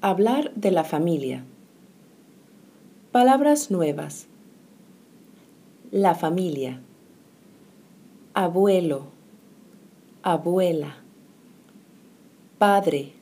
[0.00, 1.44] Hablar de la familia.
[3.10, 4.28] Palabras nuevas.
[5.90, 6.80] La familia.
[8.32, 9.06] Abuelo.
[10.22, 10.98] Abuela.
[12.58, 13.14] Padre.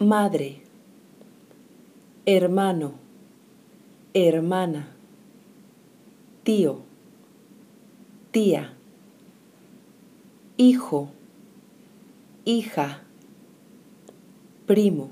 [0.00, 0.62] Madre.
[2.24, 2.94] Hermano.
[4.14, 4.96] Hermana.
[6.42, 6.80] Tío.
[8.32, 8.74] Tía.
[10.56, 11.10] Hijo.
[12.44, 13.04] Hija.
[14.66, 15.10] Primo.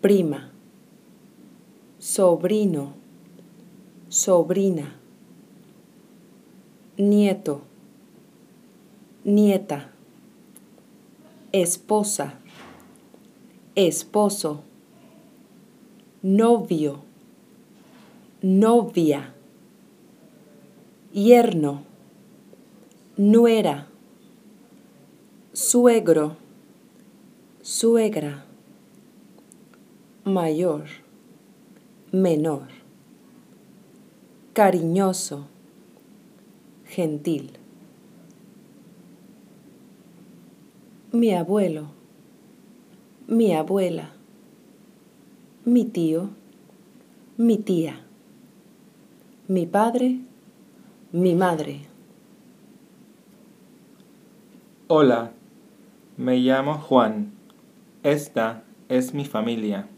[0.00, 0.50] Prima.
[1.98, 2.94] Sobrino.
[4.08, 4.98] Sobrina.
[6.96, 7.60] Nieto.
[9.24, 9.90] Nieta.
[11.52, 12.38] Esposa.
[13.74, 14.64] Esposo.
[16.22, 17.04] Novio.
[18.40, 19.34] Novia.
[21.12, 21.84] Yerno.
[23.18, 23.86] Nuera.
[25.52, 26.36] Suegro.
[27.60, 28.49] Suegra.
[30.24, 30.84] Mayor.
[32.12, 32.68] Menor.
[34.52, 35.46] Cariñoso.
[36.84, 37.52] Gentil.
[41.12, 41.86] Mi abuelo.
[43.28, 44.10] Mi abuela.
[45.64, 46.28] Mi tío.
[47.38, 48.04] Mi tía.
[49.48, 50.20] Mi padre.
[51.12, 51.86] Mi madre.
[54.86, 55.32] Hola,
[56.18, 57.32] me llamo Juan.
[58.02, 59.88] Esta es mi familia.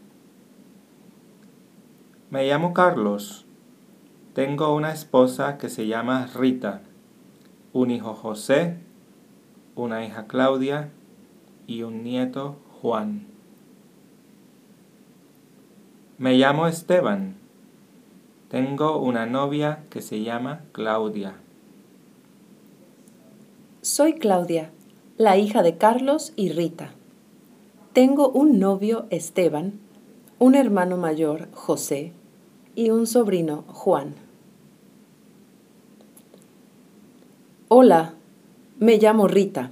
[2.33, 3.45] Me llamo Carlos.
[4.33, 6.81] Tengo una esposa que se llama Rita,
[7.73, 8.79] un hijo José,
[9.75, 10.89] una hija Claudia
[11.67, 13.27] y un nieto Juan.
[16.17, 17.35] Me llamo Esteban.
[18.49, 21.35] Tengo una novia que se llama Claudia.
[23.81, 24.71] Soy Claudia,
[25.17, 26.95] la hija de Carlos y Rita.
[27.93, 29.73] Tengo un novio Esteban,
[30.39, 32.11] un hermano mayor José
[32.75, 34.15] y un sobrino Juan.
[37.67, 38.13] Hola,
[38.79, 39.71] me llamo Rita.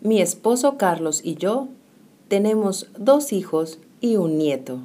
[0.00, 1.68] Mi esposo Carlos y yo
[2.28, 4.78] tenemos dos hijos y un nieto.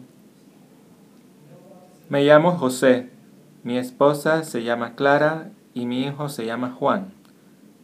[2.10, 3.10] Me llamo José.
[3.64, 7.14] Mi esposa se llama Clara y mi hijo se llama Juan.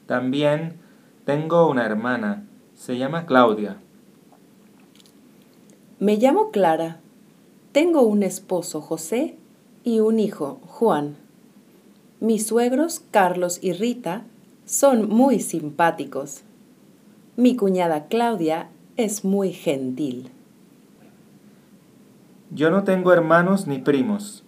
[0.07, 0.79] También
[1.25, 2.45] tengo una hermana.
[2.75, 3.77] Se llama Claudia.
[5.99, 6.99] Me llamo Clara.
[7.71, 9.35] Tengo un esposo José
[9.83, 11.17] y un hijo Juan.
[12.19, 14.23] Mis suegros Carlos y Rita
[14.65, 16.41] son muy simpáticos.
[17.35, 20.31] Mi cuñada Claudia es muy gentil.
[22.49, 24.43] Yo no tengo hermanos ni primos,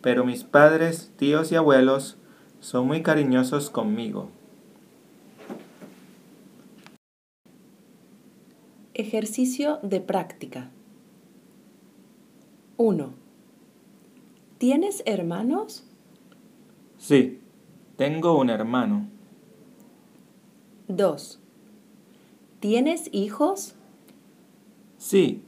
[0.00, 2.18] pero mis padres, tíos y abuelos
[2.60, 4.28] son muy cariñosos conmigo.
[8.94, 10.70] Ejercicio de práctica.
[12.80, 13.12] 1.
[14.56, 15.84] ¿Tienes hermanos?
[16.96, 17.40] Sí,
[17.96, 19.06] tengo un hermano.
[20.88, 21.38] 2.
[22.58, 23.74] ¿Tienes hijos?
[24.96, 25.42] Sí,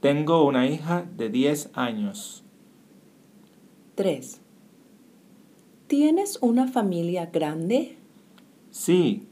[0.00, 2.44] tengo una hija de 10 años.
[3.96, 4.40] 3.
[5.86, 7.98] ¿Tienes una familia grande?
[8.70, 9.28] Sí,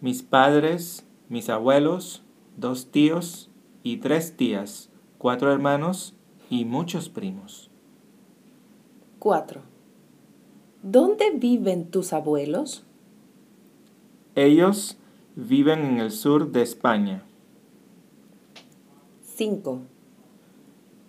[0.00, 2.22] mis padres, mis abuelos,
[2.56, 3.50] dos tíos
[3.82, 4.88] y tres tías,
[5.18, 6.14] cuatro hermanos
[6.50, 7.70] y muchos primos.
[9.20, 9.62] 4.
[10.82, 12.84] ¿Dónde viven tus abuelos?
[14.34, 14.98] Ellos
[15.36, 17.22] viven en el sur de España.
[19.22, 19.80] 5.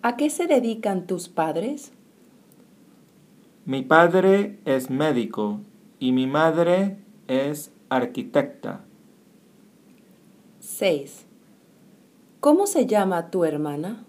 [0.02, 1.92] ¿A qué se dedican tus padres?
[3.64, 5.60] Mi padre es médico
[5.98, 6.98] y mi madre
[7.28, 8.84] es arquitecta.
[10.60, 11.26] 6.
[12.40, 14.04] ¿Cómo se llama tu hermana?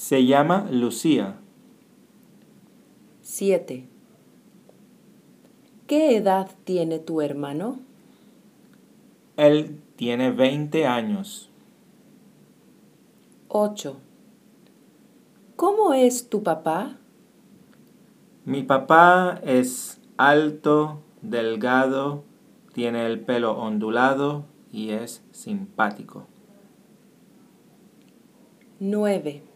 [0.00, 1.36] Se llama Lucía.
[3.20, 3.86] 7.
[5.86, 7.80] ¿Qué edad tiene tu hermano?
[9.36, 11.50] Él tiene 20 años.
[13.48, 13.98] 8.
[15.56, 16.96] ¿Cómo es tu papá?
[18.46, 22.24] Mi papá es alto, delgado,
[22.72, 26.26] tiene el pelo ondulado y es simpático.
[28.78, 29.49] 9.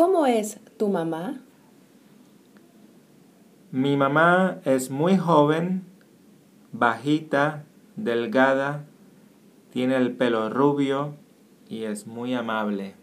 [0.00, 1.42] ¿Cómo es tu mamá?
[3.70, 5.84] Mi mamá es muy joven,
[6.72, 7.66] bajita,
[7.96, 8.86] delgada,
[9.70, 11.16] tiene el pelo rubio
[11.68, 12.94] y es muy amable.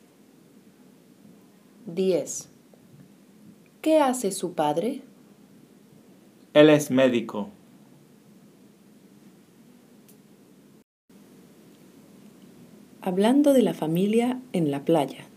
[1.86, 2.50] 10.
[3.82, 5.04] ¿Qué hace su padre?
[6.56, 7.52] Él es médico.
[13.04, 15.28] hablando de la familia en la playa.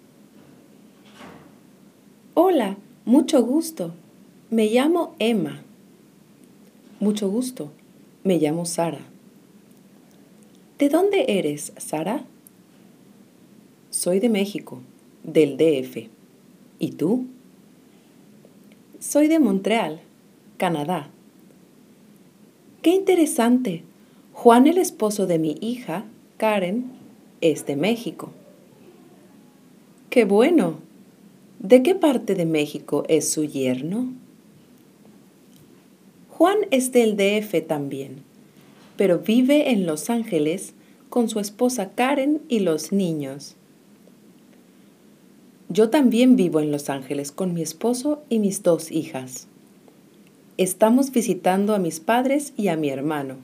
[2.42, 3.92] Hola, mucho gusto.
[4.48, 5.60] Me llamo Emma.
[6.98, 7.70] Mucho gusto.
[8.24, 9.02] Me llamo Sara.
[10.78, 12.24] ¿De dónde eres, Sara?
[13.90, 14.80] Soy de México,
[15.22, 16.08] del DF.
[16.78, 17.26] ¿Y tú?
[19.00, 20.00] Soy de Montreal,
[20.56, 21.10] Canadá.
[22.80, 23.84] Qué interesante.
[24.32, 26.06] Juan, el esposo de mi hija,
[26.38, 26.90] Karen,
[27.42, 28.30] es de México.
[30.08, 30.89] Qué bueno.
[31.60, 34.14] ¿De qué parte de México es su yerno?
[36.30, 38.22] Juan es del DF también,
[38.96, 40.72] pero vive en Los Ángeles
[41.10, 43.56] con su esposa Karen y los niños.
[45.68, 49.46] Yo también vivo en Los Ángeles con mi esposo y mis dos hijas.
[50.56, 53.36] Estamos visitando a mis padres y a mi hermano.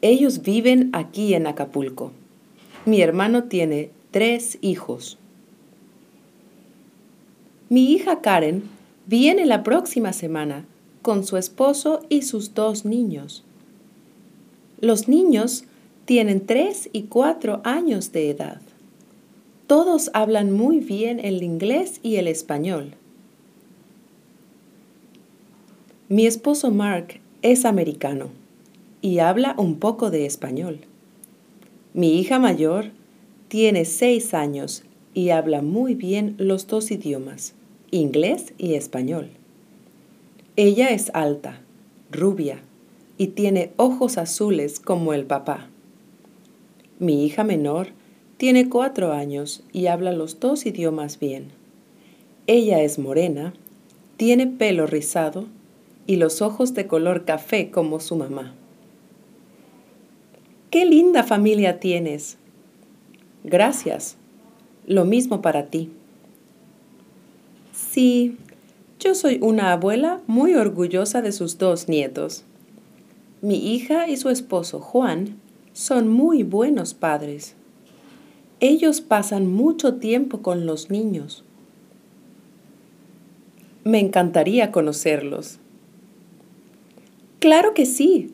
[0.00, 2.12] Ellos viven aquí en Acapulco.
[2.86, 5.19] Mi hermano tiene tres hijos.
[7.72, 8.64] Mi hija Karen
[9.06, 10.64] viene la próxima semana
[11.02, 13.44] con su esposo y sus dos niños.
[14.80, 15.62] Los niños
[16.04, 18.60] tienen tres y cuatro años de edad.
[19.68, 22.94] Todos hablan muy bien el inglés y el español.
[26.08, 28.30] Mi esposo Mark es americano
[29.00, 30.80] y habla un poco de español.
[31.94, 32.86] Mi hija mayor
[33.46, 34.82] tiene seis años
[35.14, 37.54] y habla muy bien los dos idiomas,
[37.90, 39.30] inglés y español.
[40.56, 41.60] Ella es alta,
[42.10, 42.60] rubia
[43.18, 45.68] y tiene ojos azules como el papá.
[46.98, 47.88] Mi hija menor
[48.36, 51.48] tiene cuatro años y habla los dos idiomas bien.
[52.46, 53.54] Ella es morena,
[54.16, 55.46] tiene pelo rizado
[56.06, 58.54] y los ojos de color café como su mamá.
[60.70, 62.38] ¡Qué linda familia tienes!
[63.44, 64.16] Gracias.
[64.86, 65.90] Lo mismo para ti.
[67.92, 68.36] Sí,
[69.00, 72.44] yo soy una abuela muy orgullosa de sus dos nietos.
[73.42, 75.40] Mi hija y su esposo Juan
[75.72, 77.56] son muy buenos padres.
[78.60, 81.42] Ellos pasan mucho tiempo con los niños.
[83.82, 85.58] Me encantaría conocerlos.
[87.40, 88.32] Claro que sí.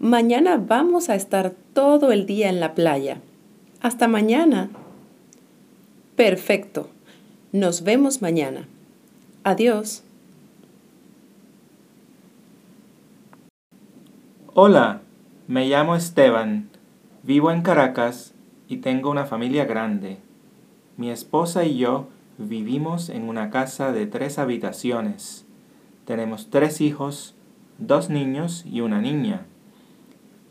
[0.00, 3.20] Mañana vamos a estar todo el día en la playa.
[3.80, 4.70] Hasta mañana.
[6.16, 6.88] Perfecto.
[7.52, 8.66] Nos vemos mañana.
[9.48, 10.04] Adiós.
[14.52, 15.00] Hola,
[15.46, 16.68] me llamo Esteban,
[17.22, 18.34] vivo en Caracas
[18.68, 20.18] y tengo una familia grande.
[20.98, 25.46] Mi esposa y yo vivimos en una casa de tres habitaciones.
[26.04, 27.34] Tenemos tres hijos,
[27.78, 29.46] dos niños y una niña.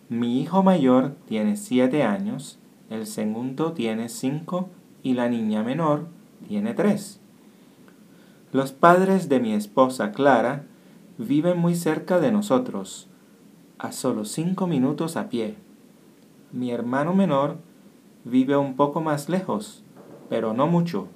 [0.09, 2.57] Mi hijo mayor tiene siete años,
[2.89, 4.71] el segundo tiene cinco
[5.03, 6.07] y la niña menor
[6.47, 7.19] tiene tres.
[8.57, 10.63] Los padres de mi esposa Clara
[11.19, 13.07] viven muy cerca de nosotros,
[13.77, 15.53] a solo cinco minutos a pie.
[16.51, 17.57] Mi hermano menor
[18.23, 19.83] vive un poco más lejos,
[20.27, 21.07] pero no mucho.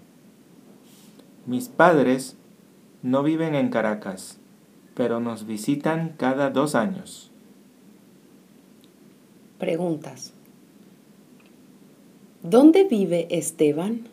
[1.48, 2.38] Mis padres
[3.02, 4.38] no viven en Caracas,
[4.94, 7.32] pero nos visitan cada dos años.
[9.58, 10.32] Preguntas.
[12.44, 14.11] ¿Dónde vive Esteban?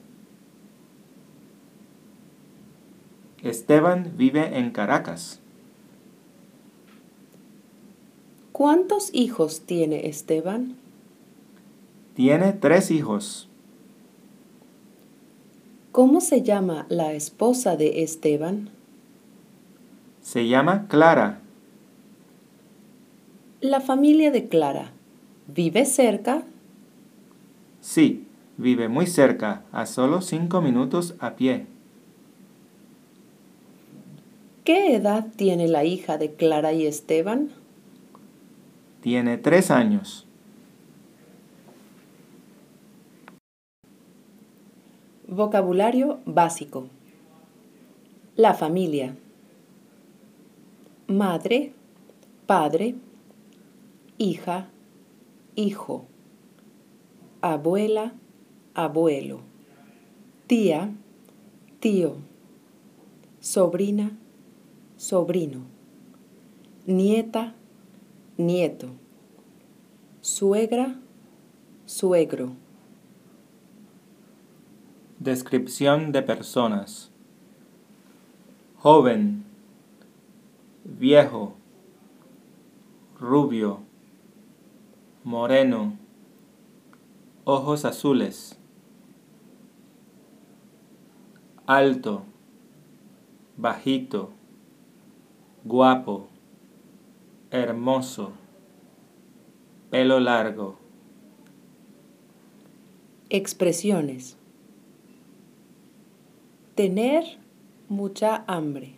[3.42, 5.40] Esteban vive en Caracas.
[8.50, 10.74] ¿Cuántos hijos tiene Esteban?
[12.14, 13.48] Tiene tres hijos.
[15.92, 18.70] ¿Cómo se llama la esposa de Esteban?
[20.20, 21.40] Se llama Clara.
[23.60, 24.90] La familia de Clara
[25.46, 26.42] vive cerca.
[27.80, 28.26] Sí,
[28.56, 31.66] vive muy cerca, a solo cinco minutos a pie.
[34.68, 37.48] ¿Qué edad tiene la hija de Clara y Esteban?
[39.00, 40.26] Tiene tres años.
[45.26, 46.88] Vocabulario básico.
[48.36, 49.16] La familia.
[51.06, 51.72] Madre,
[52.46, 52.94] padre,
[54.18, 54.68] hija,
[55.56, 56.04] hijo,
[57.40, 58.12] abuela,
[58.74, 59.40] abuelo,
[60.46, 60.92] tía,
[61.80, 62.16] tío,
[63.40, 64.12] sobrina,
[64.98, 65.60] sobrino,
[66.84, 67.54] nieta,
[68.36, 68.88] nieto,
[70.20, 70.98] suegra,
[71.86, 72.56] suegro.
[75.20, 77.12] Descripción de personas.
[78.78, 79.44] Joven,
[80.84, 81.54] viejo,
[83.20, 83.80] rubio,
[85.22, 85.96] moreno,
[87.44, 88.58] ojos azules,
[91.66, 92.24] alto,
[93.56, 94.32] bajito,
[95.68, 96.28] guapo,
[97.50, 98.32] hermoso,
[99.90, 100.78] pelo largo.
[103.28, 104.38] Expresiones.
[106.74, 107.38] Tener
[107.90, 108.96] mucha hambre.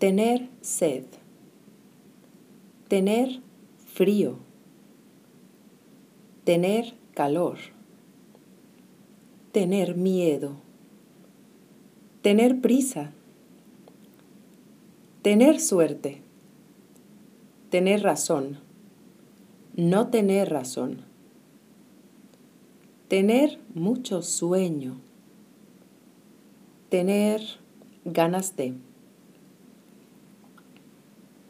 [0.00, 1.04] Tener sed.
[2.88, 3.40] Tener
[3.86, 4.38] frío.
[6.42, 7.58] Tener calor.
[9.52, 10.56] Tener miedo.
[12.22, 13.12] Tener prisa.
[15.22, 16.22] Tener suerte.
[17.70, 18.60] Tener razón.
[19.74, 21.02] No tener razón.
[23.08, 25.00] Tener mucho sueño.
[26.88, 27.40] Tener
[28.04, 28.74] ganas de.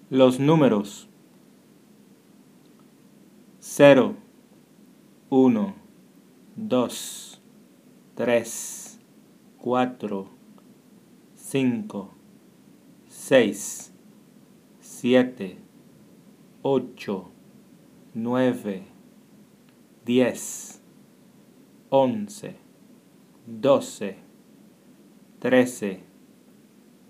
[0.08, 1.08] Los números.
[3.60, 4.16] 0,
[5.28, 5.74] 1,
[6.56, 7.40] 2,
[8.14, 8.98] 3,
[9.58, 10.28] 4,
[11.36, 12.17] 5,
[13.28, 13.92] 6,
[14.80, 15.58] 7,
[16.62, 17.26] 8,
[18.14, 18.86] 9,
[20.06, 20.80] 10,
[21.90, 22.56] 11,
[23.46, 24.16] 12,
[25.40, 26.00] 13,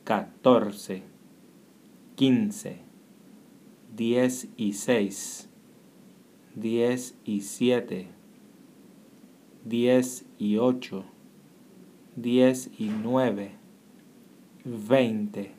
[0.05, 1.03] 14,
[2.17, 2.81] 15,
[4.57, 5.49] 16,
[6.57, 8.09] 17,
[10.41, 11.05] 18,
[12.17, 13.51] 19,
[14.67, 15.58] 20,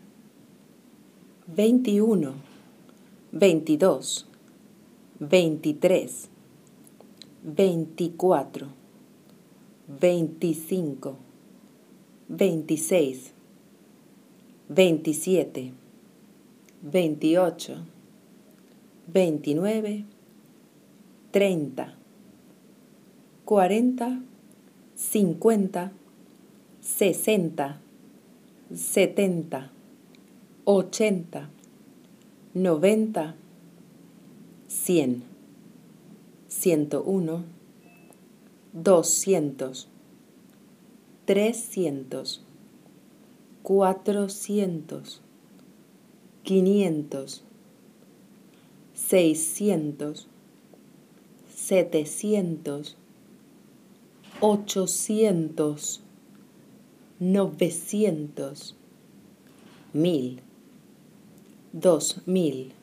[1.56, 2.36] 21,
[3.32, 4.26] 22,
[5.20, 6.30] 23,
[7.42, 8.68] 24,
[9.88, 11.16] 25,
[12.28, 13.34] 26,
[14.68, 15.74] 27,
[16.82, 17.84] 28,
[19.08, 20.06] 29,
[21.32, 21.96] 30,
[23.46, 24.22] 40,
[24.96, 25.92] 50,
[26.80, 27.80] 60,
[28.72, 29.79] 70,
[30.70, 31.48] 80,
[32.54, 33.34] 90,
[34.68, 35.22] 100,
[36.48, 37.44] 101,
[38.84, 39.88] 200,
[41.26, 42.42] 300,
[43.64, 45.22] 400,
[46.44, 47.42] 500,
[48.94, 50.26] 600,
[51.50, 52.96] 700,
[54.40, 56.00] 800,
[57.20, 58.76] 900,
[59.94, 60.49] 1000,
[61.74, 62.79] 2000.